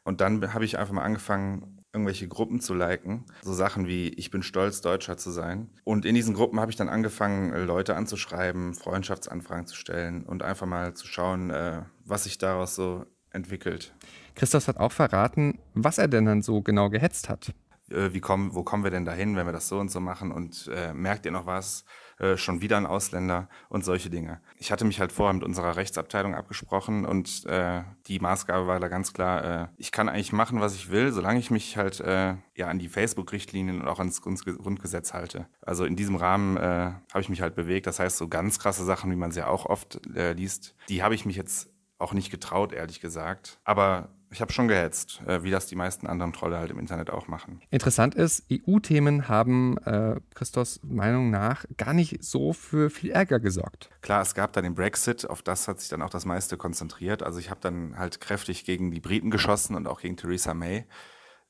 Und 0.03 0.19
dann 0.19 0.55
habe 0.55 0.65
ich 0.65 0.79
einfach 0.79 0.93
mal 0.93 1.03
angefangen, 1.03 1.76
irgendwelche 1.97 2.27
Gruppen 2.27 2.61
zu 2.61 2.73
liken. 2.73 3.25
So 3.41 3.53
Sachen 3.53 3.87
wie, 3.87 4.09
ich 4.09 4.31
bin 4.31 4.43
stolz, 4.43 4.81
Deutscher 4.81 5.17
zu 5.17 5.31
sein. 5.31 5.69
Und 5.83 6.05
in 6.05 6.15
diesen 6.15 6.33
Gruppen 6.33 6.59
habe 6.59 6.71
ich 6.71 6.77
dann 6.77 6.89
angefangen, 6.89 7.53
Leute 7.65 7.95
anzuschreiben, 7.95 8.73
Freundschaftsanfragen 8.73 9.65
zu 9.65 9.75
stellen 9.75 10.23
und 10.23 10.43
einfach 10.43 10.67
mal 10.67 10.93
zu 10.93 11.07
schauen, 11.07 11.49
äh, 11.49 11.81
was 12.05 12.25
sich 12.25 12.37
daraus 12.37 12.75
so 12.75 13.05
entwickelt. 13.31 13.93
Christoph 14.35 14.67
hat 14.67 14.77
auch 14.77 14.91
verraten, 14.91 15.59
was 15.73 15.97
er 15.97 16.07
denn 16.07 16.25
dann 16.25 16.41
so 16.41 16.61
genau 16.61 16.89
gehetzt 16.89 17.29
hat. 17.29 17.53
Äh, 17.91 18.13
wie 18.13 18.19
kommen, 18.19 18.53
wo 18.53 18.63
kommen 18.63 18.83
wir 18.83 18.91
denn 18.91 19.05
dahin, 19.05 19.35
wenn 19.35 19.45
wir 19.45 19.53
das 19.53 19.67
so 19.67 19.79
und 19.79 19.89
so 19.89 19.99
machen? 19.99 20.31
Und 20.31 20.69
äh, 20.73 20.93
merkt 20.93 21.25
ihr 21.25 21.31
noch 21.31 21.45
was? 21.45 21.85
Äh, 22.19 22.35
schon 22.37 22.61
wieder 22.61 22.77
ein 22.77 22.87
Ausländer 22.87 23.47
und 23.69 23.85
solche 23.85 24.09
Dinge. 24.09 24.41
Ich 24.57 24.71
hatte 24.71 24.85
mich 24.85 24.99
halt 24.99 25.11
vorher 25.11 25.33
mit 25.33 25.43
unserer 25.43 25.75
Rechtsabteilung 25.75 26.33
abgesprochen 26.33 27.05
und 27.05 27.45
äh, 27.45 27.83
die 28.07 28.19
Maßgabe 28.19 28.65
war 28.65 28.79
da 28.79 28.87
ganz 28.87 29.13
klar, 29.13 29.43
äh, 29.43 29.67
ich 29.77 29.91
kann 29.91 30.09
eigentlich 30.09 30.33
machen, 30.33 30.59
was 30.59 30.73
ich 30.73 30.89
will, 30.89 31.11
solange 31.11 31.37
ich 31.37 31.51
mich 31.51 31.77
halt 31.77 31.99
äh, 31.99 32.33
ja 32.55 32.67
an 32.69 32.79
die 32.79 32.89
Facebook-Richtlinien 32.89 33.81
und 33.81 33.87
auch 33.87 33.99
ans 33.99 34.23
Grundgesetz 34.23 35.13
halte. 35.13 35.47
Also 35.61 35.85
in 35.85 35.95
diesem 35.95 36.15
Rahmen 36.15 36.57
äh, 36.57 36.61
habe 36.61 37.21
ich 37.21 37.29
mich 37.29 37.41
halt 37.41 37.53
bewegt. 37.53 37.85
Das 37.85 37.99
heißt, 37.99 38.17
so 38.17 38.27
ganz 38.27 38.57
krasse 38.57 38.83
Sachen, 38.83 39.11
wie 39.11 39.15
man 39.15 39.31
sie 39.31 39.41
ja 39.41 39.47
auch 39.47 39.67
oft 39.67 40.01
äh, 40.15 40.33
liest, 40.33 40.75
die 40.89 41.03
habe 41.03 41.13
ich 41.13 41.23
mich 41.23 41.35
jetzt 41.35 41.69
auch 41.99 42.13
nicht 42.13 42.31
getraut, 42.31 42.73
ehrlich 42.73 42.99
gesagt. 42.99 43.59
Aber 43.63 44.09
ich 44.31 44.41
habe 44.41 44.51
schon 44.51 44.67
gehetzt, 44.67 45.21
äh, 45.25 45.43
wie 45.43 45.51
das 45.51 45.67
die 45.67 45.75
meisten 45.75 46.07
anderen 46.07 46.33
Trolle 46.33 46.57
halt 46.57 46.71
im 46.71 46.79
Internet 46.79 47.09
auch 47.09 47.27
machen. 47.27 47.61
Interessant 47.69 48.15
ist, 48.15 48.43
EU-Themen 48.51 49.27
haben 49.27 49.77
äh, 49.79 50.19
Christos 50.35 50.79
Meinung 50.83 51.29
nach 51.29 51.65
gar 51.77 51.93
nicht 51.93 52.23
so 52.23 52.53
für 52.53 52.89
viel 52.89 53.11
Ärger 53.11 53.39
gesorgt. 53.39 53.89
Klar, 54.01 54.21
es 54.21 54.35
gab 54.35 54.53
dann 54.53 54.63
den 54.63 54.75
Brexit, 54.75 55.29
auf 55.29 55.41
das 55.41 55.67
hat 55.67 55.79
sich 55.79 55.89
dann 55.89 56.01
auch 56.01 56.09
das 56.09 56.25
meiste 56.25 56.57
konzentriert. 56.57 57.23
Also 57.23 57.39
ich 57.39 57.49
habe 57.49 57.61
dann 57.61 57.97
halt 57.97 58.19
kräftig 58.19 58.65
gegen 58.65 58.91
die 58.91 58.99
Briten 58.99 59.31
geschossen 59.31 59.75
und 59.75 59.87
auch 59.87 60.01
gegen 60.01 60.17
Theresa 60.17 60.53
May. 60.53 60.85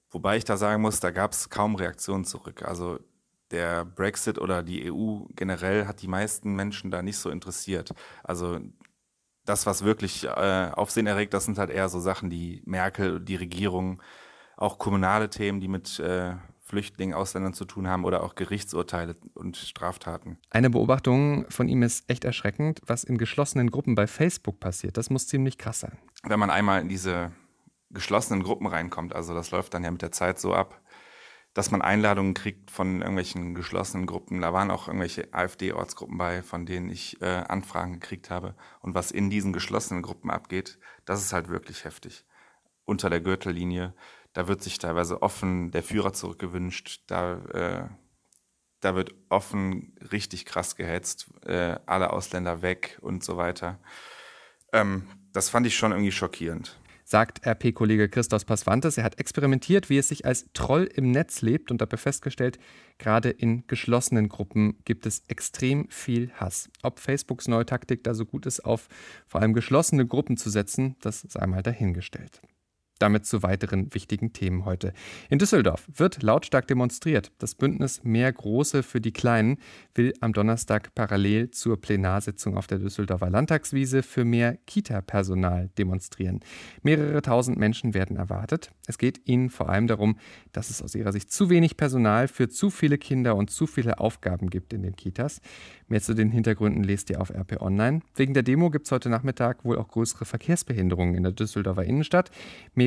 Wobei 0.10 0.38
ich 0.38 0.46
da 0.46 0.57
sagen 0.57 0.81
muss, 0.81 1.00
da 1.00 1.12
gab 1.12 1.34
es 1.34 1.50
kaum 1.50 1.75
Reaktionen 1.75 2.25
zurück. 2.25 2.63
Also 2.63 3.00
der 3.51 3.86
Brexit 3.86 4.39
oder 4.39 4.63
die 4.63 4.91
EU 4.91 5.25
generell 5.36 5.86
hat 5.86 6.01
die 6.01 6.07
meisten 6.07 6.55
Menschen 6.55 6.91
da 6.91 7.01
nicht 7.01 7.17
so 7.17 7.29
interessiert. 7.29 7.93
Also 8.24 8.60
das, 9.48 9.66
was 9.66 9.84
wirklich 9.84 10.25
äh, 10.25 10.72
Aufsehen 10.74 11.08
erregt, 11.08 11.34
das 11.34 11.46
sind 11.46 11.58
halt 11.58 11.70
eher 11.70 11.89
so 11.89 12.00
Sachen, 12.00 12.30
die 12.30 12.62
Merkel, 12.66 13.20
die 13.20 13.36
Regierung, 13.36 14.01
auch 14.58 14.77
kommunale 14.77 15.30
Themen, 15.30 15.60
die 15.60 15.68
mit 15.68 16.00
äh, 16.00 16.34
Flüchtlingen, 16.60 17.16
Ausländern 17.16 17.54
zu 17.54 17.63
tun 17.63 17.88
haben 17.88 18.04
oder 18.04 18.24
auch 18.24 18.36
Gerichtsurteile 18.36 19.16
und 19.36 19.56
Straftaten. 19.56 20.38
Eine 20.50 20.70
Beobachtung 20.70 21.46
von 21.50 21.70
ihm 21.70 21.82
ist 21.82 22.10
echt 22.10 22.25
erschreckend, 22.25 22.82
was 22.86 23.06
in 23.06 23.18
geschlossenen 23.18 23.72
Gruppen 23.72 23.96
bei 23.96 24.06
Facebook 24.06 24.60
passiert. 24.60 24.98
Das 24.98 25.10
muss 25.10 25.27
ziemlich 25.27 25.58
krass 25.58 25.80
sein. 25.80 25.98
Wenn 26.24 26.39
man 26.39 26.50
einmal 26.50 26.82
in 26.82 26.89
diese 26.89 27.32
geschlossenen 27.89 28.44
Gruppen 28.44 28.68
reinkommt, 28.68 29.16
also 29.16 29.34
das 29.34 29.51
läuft 29.51 29.74
dann 29.74 29.86
ja 29.86 29.92
mit 29.92 30.01
der 30.01 30.12
Zeit 30.12 30.39
so 30.39 30.54
ab, 30.54 30.82
dass 31.58 31.72
man 31.72 31.82
Einladungen 31.82 32.36
kriegt 32.36 32.70
von 32.70 33.02
irgendwelchen 33.02 33.56
geschlossenen 33.56 34.06
Gruppen. 34.06 34.42
Da 34.42 34.54
waren 34.54 34.70
auch 34.70 34.88
irgendwelche 34.88 35.34
AfD-Ortsgruppen 35.34 36.18
bei, 36.18 36.44
von 36.44 36.68
denen 36.68 36.90
ich 36.90 37.20
äh, 37.22 37.26
Anfragen 37.26 37.94
gekriegt 37.94 38.30
habe. 38.30 38.56
Und 38.80 38.94
was 38.94 39.10
in 39.10 39.32
diesen 39.32 39.54
geschlossenen 39.54 40.04
Gruppen 40.04 40.30
abgeht, 40.30 40.78
das 41.06 41.22
ist 41.22 41.34
halt 41.34 41.50
wirklich 41.50 41.84
heftig. 41.84 42.26
Unter 42.86 43.10
der 43.10 43.22
Gürtellinie 43.22 43.96
da 44.38 44.48
wird 44.48 44.62
sich 44.62 44.78
teilweise 44.78 45.24
offen 45.24 45.72
der 45.72 45.82
Führer 45.82 46.14
zurückgewünscht, 46.14 47.02
da, 47.08 47.40
äh, 47.54 47.90
da 48.82 48.94
wird 48.94 49.16
offen 49.30 49.96
richtig 50.12 50.46
krass 50.46 50.76
gehetzt, 50.76 51.32
äh, 51.44 51.80
alle 51.88 52.12
Ausländer 52.14 52.62
weg 52.62 53.00
und 53.02 53.24
so 53.24 53.38
weiter. 53.38 53.80
Ähm, 54.74 55.08
das 55.34 55.50
fand 55.50 55.66
ich 55.66 55.76
schon 55.76 55.92
irgendwie 55.92 56.12
schockierend 56.12 56.80
sagt 57.08 57.48
RP-Kollege 57.48 58.10
Christos 58.10 58.44
Pasvantes. 58.44 58.98
Er 58.98 59.06
hat 59.06 59.18
experimentiert, 59.18 59.90
wie 59.90 59.98
es 59.98 60.10
sich 60.10 60.26
als 60.26 60.46
Troll 60.52 60.90
im 60.94 61.12
Netz 61.12 61.42
lebt 61.42 61.72
und 61.72 61.80
dabei 61.80 61.96
festgestellt, 61.96 62.60
gerade 62.98 63.30
in 63.30 63.66
geschlossenen 63.66 64.28
Gruppen 64.28 64.78
gibt 64.84 65.06
es 65.06 65.24
extrem 65.30 65.88
viel 65.90 66.32
Hass. 66.34 66.70
Ob 66.84 67.00
Facebooks 67.00 67.48
neue 67.48 67.66
Taktik 67.66 68.04
da 68.04 68.14
so 68.14 68.26
gut 68.26 68.46
ist, 68.46 68.60
auf 68.60 68.90
vor 69.26 69.40
allem 69.40 69.54
geschlossene 69.54 70.06
Gruppen 70.06 70.36
zu 70.36 70.50
setzen, 70.50 70.98
das 71.00 71.22
sei 71.22 71.48
mal 71.48 71.64
dahingestellt. 71.64 72.42
Damit 73.00 73.25
zu 73.25 73.44
weiteren 73.44 73.94
wichtigen 73.94 74.34
Themen 74.34 74.66
heute. 74.66 74.94
In 75.30 75.39
Düsseldorf 75.39 75.88
wird 75.94 76.24
lautstark 76.24 76.68
demonstriert. 76.68 77.32
Das 77.38 77.56
Bündnis 77.56 78.04
Mehr 78.04 78.32
Große 78.32 78.84
für 78.84 79.01
die 79.01 79.12
Kleinen 79.12 79.58
will 79.94 80.13
am 80.20 80.34
Donnerstag 80.34 80.94
parallel 80.96 81.51
zur 81.51 81.80
Plenarsitzung 81.80 82.58
auf 82.58 82.68
der 82.68 82.80
Düsseldorfer 82.80 83.30
Landtagswiese 83.30 84.04
für 84.04 84.25
mehr 84.25 84.58
Kita-Personal 84.66 85.70
demonstrieren. 85.77 86.39
Mehrere 86.82 87.22
tausend 87.22 87.58
Menschen 87.58 87.94
werden 87.94 88.18
erwartet. 88.18 88.72
Es 88.88 88.98
geht 88.98 89.27
ihnen 89.27 89.50
vor 89.50 89.70
allem 89.70 89.88
darum, 89.88 90.18
dass 90.51 90.70
es 90.70 90.82
aus 90.82 90.96
ihrer 90.96 91.12
Sicht 91.12 91.32
zu 91.32 91.50
wenig 91.50 91.77
Personal 91.77 92.27
für 92.27 92.50
zu 92.50 92.70
viele 92.70 92.98
Kinder 92.98 93.36
und 93.36 93.51
zu 93.51 93.68
viele 93.68 94.00
Aufgaben 94.00 94.50
gibt 94.50 94.74
in 94.74 94.82
den 94.82 94.96
Kitas. 94.96 95.42
Mehr 95.88 96.01
zu 96.01 96.13
den 96.13 96.32
Hintergründen 96.32 96.84
lest 96.84 97.10
ihr 97.10 97.22
auf 97.22 97.30
RP 97.30 97.62
Online. 97.62 98.01
Wegen 98.16 98.34
der 98.34 98.44
Demo 98.44 98.70
gibt 98.70 98.86
es 98.86 98.92
heute 98.92 99.10
Nachmittag 99.10 99.63
wohl 99.63 99.77
auch 99.77 99.88
größere 99.88 100.25
Verkehrsbehinderungen 100.25 101.16
in 101.16 101.24
der 101.24 101.32
Düsseldorfer 101.32 101.84
Innenstadt. 101.84 102.32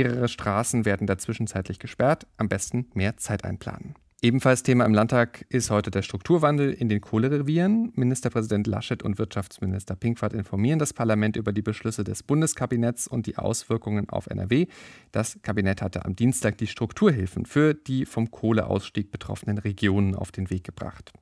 Mehrere 0.02 0.28
Straßen 0.28 0.86
werden 0.86 1.06
da 1.06 1.18
zwischenzeitlich 1.18 1.78
gesperrt. 1.78 2.26
Am 2.38 2.48
besten 2.48 2.86
mehr 2.94 3.18
Zeit 3.18 3.44
einplanen. 3.44 3.96
Ebenfalls 4.22 4.62
Thema 4.62 4.86
im 4.86 4.94
Landtag 4.94 5.44
ist 5.50 5.70
heute 5.70 5.90
der 5.90 6.00
Strukturwandel 6.00 6.72
in 6.72 6.88
den 6.88 7.02
Kohlerevieren. 7.02 7.92
Ministerpräsident 7.96 8.66
Laschet 8.66 9.02
und 9.02 9.18
Wirtschaftsminister 9.18 9.96
Pinkwart 9.96 10.32
informieren 10.32 10.78
das 10.78 10.94
Parlament 10.94 11.36
über 11.36 11.52
die 11.52 11.60
Beschlüsse 11.60 12.02
des 12.02 12.22
Bundeskabinetts 12.22 13.08
und 13.08 13.26
die 13.26 13.36
Auswirkungen 13.36 14.08
auf 14.08 14.26
NRW. 14.26 14.68
Das 15.12 15.38
Kabinett 15.42 15.82
hatte 15.82 16.06
am 16.06 16.16
Dienstag 16.16 16.56
die 16.56 16.66
Strukturhilfen 16.66 17.44
für 17.44 17.74
die 17.74 18.06
vom 18.06 18.30
Kohleausstieg 18.30 19.10
betroffenen 19.10 19.58
Regionen 19.58 20.14
auf 20.14 20.32
den 20.32 20.48
Weg 20.48 20.64
gebracht. 20.64 21.12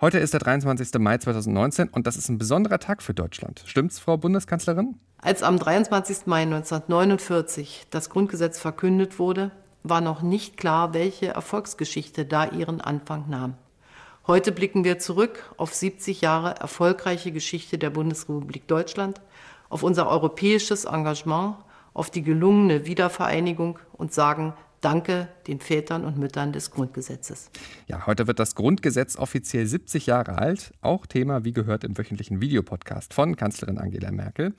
Heute 0.00 0.18
ist 0.18 0.32
der 0.32 0.40
23. 0.40 0.98
Mai 0.98 1.18
2019 1.18 1.88
und 1.88 2.06
das 2.06 2.16
ist 2.16 2.28
ein 2.28 2.36
besonderer 2.36 2.80
Tag 2.80 3.00
für 3.00 3.14
Deutschland. 3.14 3.62
Stimmt's, 3.64 4.00
Frau 4.00 4.16
Bundeskanzlerin? 4.16 4.96
Als 5.18 5.44
am 5.44 5.56
23. 5.56 6.26
Mai 6.26 6.42
1949 6.42 7.86
das 7.90 8.10
Grundgesetz 8.10 8.58
verkündet 8.58 9.20
wurde, 9.20 9.52
war 9.84 10.00
noch 10.00 10.20
nicht 10.20 10.56
klar, 10.56 10.94
welche 10.94 11.28
Erfolgsgeschichte 11.28 12.24
da 12.24 12.46
ihren 12.46 12.80
Anfang 12.80 13.28
nahm. 13.28 13.54
Heute 14.26 14.50
blicken 14.50 14.82
wir 14.82 14.98
zurück 14.98 15.54
auf 15.58 15.72
70 15.72 16.22
Jahre 16.22 16.56
erfolgreiche 16.56 17.30
Geschichte 17.30 17.78
der 17.78 17.90
Bundesrepublik 17.90 18.66
Deutschland, 18.66 19.20
auf 19.68 19.84
unser 19.84 20.08
europäisches 20.08 20.86
Engagement, 20.86 21.56
auf 21.92 22.10
die 22.10 22.22
gelungene 22.22 22.86
Wiedervereinigung 22.86 23.78
und 23.92 24.12
sagen 24.12 24.54
Danke 24.84 25.28
den 25.46 25.60
Vätern 25.60 26.04
und 26.04 26.18
Müttern 26.18 26.52
des 26.52 26.70
Grundgesetzes. 26.70 27.50
Ja, 27.86 28.06
heute 28.06 28.26
wird 28.26 28.38
das 28.38 28.54
Grundgesetz 28.54 29.16
offiziell 29.16 29.64
70 29.66 30.04
Jahre 30.04 30.36
alt. 30.36 30.74
Auch 30.82 31.06
Thema, 31.06 31.42
wie 31.42 31.54
gehört, 31.54 31.84
im 31.84 31.96
wöchentlichen 31.96 32.42
Videopodcast 32.42 33.14
von 33.14 33.34
Kanzlerin 33.34 33.78
Angela 33.78 34.12
Merkel. 34.12 34.52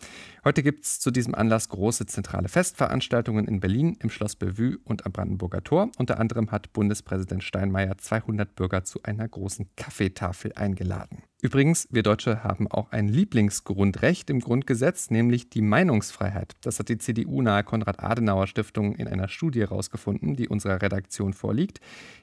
Heute 0.44 0.64
gibt 0.64 0.84
es 0.84 1.00
zu 1.00 1.12
diesem 1.12 1.36
Anlass 1.36 1.70
große 1.70 2.08
zentrale 2.08 2.50
Festveranstaltungen 2.50 3.48
in 3.48 3.60
Berlin, 3.60 3.98
im 4.02 4.10
Schloss 4.10 4.36
Bellevue 4.36 4.80
und 4.84 5.06
am 5.06 5.12
Brandenburger 5.12 5.64
Tor. 5.64 5.92
Unter 6.00 6.20
anderem 6.20 6.50
hat 6.50 6.74
Bundespräsident 6.74 7.44
Steinmeier 7.44 7.96
200 7.96 8.56
Bürger 8.56 8.84
zu 8.84 9.04
einer 9.04 9.28
großen 9.28 9.70
Kaffeetafel 9.76 10.54
eingeladen. 10.54 11.22
Übrigens, 11.46 11.88
wir 11.92 12.02
Deutsche 12.02 12.44
haben 12.44 12.68
auch 12.72 12.92
ein 12.92 13.08
Lieblingsgrundrecht 13.08 14.32
im 14.32 14.40
Grundgesetz, 14.40 15.12
nämlich 15.12 15.48
die 15.48 15.62
Meinungsfreiheit. 15.62 16.54
Das 16.62 16.80
hat 16.80 16.90
die 16.90 16.98
CDU-nahe 16.98 17.64
Konrad-Adenauer-Stiftung 17.64 18.96
in 18.96 19.08
einer 19.08 19.28
Studie 19.28 19.60
herausgefunden, 19.60 20.36
die 20.36 20.50
unserer 20.50 20.82
Redaktion 20.82 21.34
vorliegt. 21.34 21.82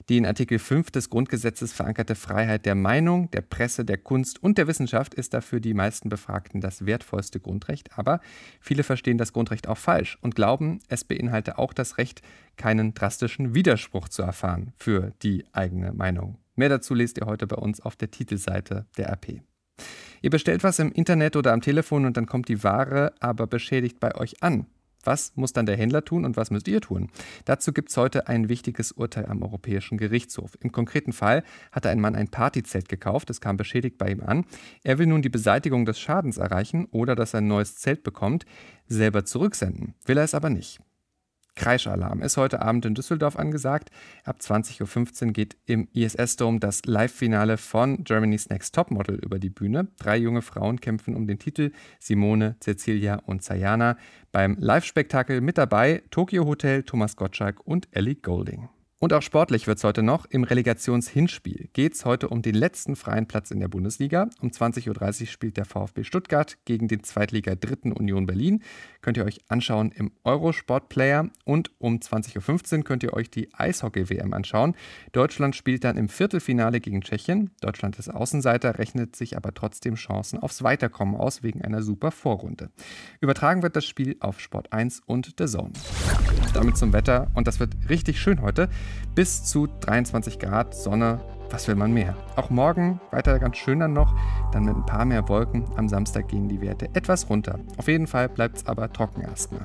Die 0.09 0.17
in 0.17 0.27
Artikel 0.27 0.59
5 0.59 0.91
des 0.91 1.09
Grundgesetzes 1.09 1.73
verankerte 1.73 2.17
Freiheit 2.17 2.67
der 2.67 2.75
Meinung, 2.75 3.31
der 3.31 3.43
Presse, 3.43 3.85
der 3.85 3.99
Kunst 3.99 4.43
und 4.43 4.59
der 4.59 4.67
Wissenschaft 4.67 5.15
ist 5.15 5.35
dafür 5.35 5.61
die 5.61 5.73
meisten 5.73 6.09
Befragten 6.09 6.61
das 6.61 6.85
wertvollste 6.85 7.39
Grundrecht. 7.39 7.97
Aber 7.97 8.19
viele 8.59 8.83
verstehen 8.83 9.19
das 9.19 9.33
Grundrecht 9.33 9.69
auch 9.69 9.79
falsch 9.79 10.19
und 10.21 10.35
glauben, 10.35 10.81
es 10.89 11.05
beinhalte 11.05 11.59
auch 11.59 11.75
das 11.75 11.97
Recht, 11.97 12.23
keinen 12.57 12.93
drastischen 12.93 13.55
Widerspruch 13.55 14.09
zu 14.09 14.23
erfahren 14.23 14.73
für 14.77 15.13
die 15.23 15.45
eigene 15.53 15.93
Meinung. 15.93 16.42
Mehr 16.63 16.69
dazu 16.69 16.95
lest 16.95 17.19
ihr 17.19 17.27
heute 17.27 17.49
bei 17.49 17.57
uns 17.57 17.81
auf 17.81 17.97
der 17.97 18.13
Titelseite 18.13 18.87
der 18.97 19.09
RP. 19.09 19.43
Ihr 20.21 20.31
bestellt 20.31 20.63
was 20.63 20.79
im 20.79 20.93
Internet 20.93 21.35
oder 21.35 21.53
am 21.53 21.61
Telefon 21.61 22.07
und 22.07 22.17
dann 22.17 22.27
kommt 22.27 22.47
die 22.47 22.63
Ware 22.63 23.13
aber 23.19 23.49
beschädigt 23.49 23.99
bei 23.99 24.15
euch 24.15 24.45
an. 24.45 24.69
Was 25.03 25.33
muss 25.35 25.53
dann 25.53 25.67
der 25.67 25.77
Händler 25.77 26.05
tun 26.05 26.25
und 26.25 26.37
was 26.37 26.53
müsst 26.53 26.69
ihr 26.69 26.81
tun? 26.81 27.11
Dazu 27.47 27.73
gibt 27.73 27.91
es 27.91 27.97
heute 27.97 28.29
ein 28.29 28.49
wichtiges 28.49 28.93
Urteil 28.93 29.27
am 29.27 29.43
Europäischen 29.43 29.99
Gerichtshof. 29.99 30.57
Im 30.61 30.71
konkreten 30.71 31.13
Fall 31.13 31.43
hatte 31.73 31.91
ein 31.91 31.99
Mann 31.99 32.15
ein 32.15 32.29
Partyzelt 32.29 32.89
gekauft, 32.89 33.29
es 33.31 33.41
kam 33.41 33.57
beschädigt 33.57 33.99
bei 33.99 34.13
ihm 34.13 34.21
an. 34.21 34.45
Er 34.85 34.99
will 34.99 35.07
nun 35.07 35.23
die 35.23 35.31
Beseitigung 35.31 35.85
des 35.85 35.99
Schadens 35.99 36.37
erreichen 36.37 36.87
oder 36.93 37.17
dass 37.17 37.35
er 37.35 37.39
ein 37.39 37.49
neues 37.49 37.75
Zelt 37.75 38.05
bekommt, 38.05 38.47
selber 38.87 39.25
zurücksenden. 39.25 39.95
Will 40.07 40.17
er 40.17 40.23
es 40.23 40.35
aber 40.35 40.49
nicht. 40.49 40.79
Kreischalarm 41.55 42.23
ist 42.23 42.37
heute 42.37 42.63
Abend 42.63 42.87
in 42.87 42.95
Düsseldorf 42.95 43.37
angesagt. 43.37 43.91
Ab 44.25 44.39
20.15 44.41 45.27
Uhr 45.27 45.33
geht 45.33 45.57
im 45.67 45.89
ISS-Dome 45.93 46.61
das 46.61 46.85
Live-Finale 46.87 47.59
von 47.59 48.05
Germany's 48.05 48.49
Next 48.49 48.75
Topmodel 48.75 49.17
über 49.17 49.39
die 49.39 49.51
Bühne. 49.51 49.89
Drei 49.99 50.17
junge 50.17 50.43
Frauen 50.43 50.81
kämpfen 50.81 51.15
um 51.15 51.27
den 51.27 51.39
Titel, 51.39 51.73
Simone, 52.01 52.57
Cecilia 52.61 53.17
und 53.27 53.43
Sayana. 53.43 53.97
Beim 54.33 54.57
Live-Spektakel 54.59 55.41
mit 55.41 55.59
dabei 55.59 56.03
Tokyo 56.11 56.47
Hotel, 56.47 56.83
Thomas 56.85 57.17
Gottschalk 57.17 57.61
und 57.67 57.89
Ellie 57.93 58.17
Golding. 58.17 58.69
Und 59.03 59.13
auch 59.13 59.23
sportlich 59.23 59.67
wird 59.67 59.79
es 59.79 59.83
heute 59.83 60.05
noch. 60.05 60.27
Im 60.27 60.45
Relegationshinspiel 60.45 61.71
geht 61.73 61.95
es 61.95 62.05
heute 62.05 62.29
um 62.29 62.41
den 62.41 62.55
letzten 62.55 62.95
freien 62.95 63.27
Platz 63.27 63.51
in 63.51 63.59
der 63.59 63.67
Bundesliga. 63.67 64.29
Um 64.41 64.51
20.30 64.51 65.23
Uhr 65.23 65.27
spielt 65.27 65.57
der 65.57 65.65
VfB 65.65 66.05
Stuttgart 66.05 66.57
gegen 66.67 66.87
den 66.87 67.03
Zweitliga 67.03 67.57
Dritten 67.57 67.91
Union 67.91 68.27
Berlin. 68.27 68.63
Könnt 69.01 69.17
ihr 69.17 69.25
euch 69.25 69.41
anschauen 69.49 69.91
im 69.91 70.13
Eurosport 70.23 70.89
Player. 70.89 71.29
Und 71.45 71.73
um 71.79 71.97
20.15 71.97 72.79
Uhr 72.79 72.85
könnt 72.85 73.03
ihr 73.03 73.13
euch 73.13 73.29
die 73.29 73.53
Eishockey-WM 73.53 74.33
anschauen. 74.33 74.77
Deutschland 75.11 75.57
spielt 75.57 75.83
dann 75.83 75.97
im 75.97 76.09
Viertelfinale 76.09 76.79
gegen 76.79 77.01
Tschechien. 77.01 77.51
Deutschland 77.61 77.99
ist 77.99 78.09
Außenseiter, 78.09 78.79
rechnet 78.79 79.17
sich 79.17 79.37
aber 79.37 79.53
trotzdem 79.53 79.97
Chancen 79.97 80.39
aufs 80.39 80.63
Weiterkommen 80.63 81.17
aus 81.17 81.43
wegen 81.43 81.61
einer 81.63 81.83
super 81.83 82.13
Vorrunde. 82.13 82.71
Übertragen 83.21 83.65
wird 83.65 83.75
das 83.75 83.85
Spiel 83.85 84.15
auf 84.21 84.39
Sport 84.39 84.73
1 84.73 85.01
und 85.07 85.35
The 85.41 85.47
Zone. 85.47 85.73
Damit 86.55 86.77
zum 86.77 86.93
Wetter 86.93 87.33
und 87.35 87.49
das 87.49 87.59
wird 87.59 87.75
richtig 87.89 88.21
schön 88.21 88.43
heute 88.43 88.69
bis 89.15 89.45
zu 89.45 89.69
23 89.81 90.39
Grad 90.39 90.75
Sonne. 90.75 91.21
Was 91.51 91.69
will 91.69 91.75
man 91.75 91.93
mehr? 91.93 92.17
Auch 92.37 92.49
morgen 92.49 93.01
weiter 93.11 93.39
ganz 93.39 93.59
schön 93.59 93.81
dann 93.81 93.93
noch, 93.93 94.15
dann 94.53 94.65
mit 94.65 94.75
ein 94.75 94.87
paar 94.87 95.05
mehr 95.05 95.29
Wolken. 95.29 95.65
Am 95.77 95.89
Samstag 95.89 96.29
gehen 96.29 96.49
die 96.49 96.63
Werte 96.63 96.89
etwas 96.95 97.29
runter. 97.29 97.59
Auf 97.77 97.89
jeden 97.89 98.07
Fall 98.07 98.29
bleibt 98.29 98.57
es 98.57 98.67
aber 98.67 98.91
trocken 98.93 99.21
erstmal. 99.21 99.63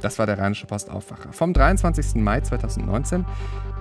Das 0.00 0.18
war 0.18 0.26
der 0.26 0.38
Rheinische 0.38 0.66
Postaufwacher 0.66 1.32
vom 1.32 1.54
23. 1.54 2.16
Mai 2.16 2.40
2019. 2.40 3.24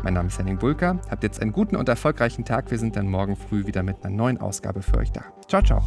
Mein 0.04 0.14
Name 0.14 0.28
ist 0.28 0.38
Henning 0.38 0.58
Bulka. 0.58 1.00
Habt 1.10 1.24
jetzt 1.24 1.42
einen 1.42 1.52
guten 1.52 1.76
und 1.76 1.90
erfolgreichen 1.90 2.46
Tag. 2.46 2.70
Wir 2.72 2.78
sind 2.78 2.96
dann 2.96 3.08
morgen 3.08 3.36
früh 3.36 3.66
wieder 3.66 3.84
mit 3.84 4.04
einer 4.04 4.16
neuen 4.16 4.40
Ausgabe 4.40 4.84
für 4.84 4.98
euch 4.98 5.12
da. 5.12 5.24
Ciao, 5.48 5.64
ciao. 5.64 5.82